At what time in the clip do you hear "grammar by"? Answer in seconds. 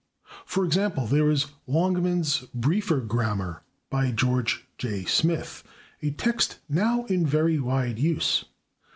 3.01-4.09